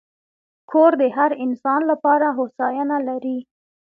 کور 0.71 0.91
د 1.01 1.03
هر 1.17 1.31
انسان 1.45 1.81
لپاره 1.91 2.27
هوساینه 2.37 2.97
لري. 3.07 3.37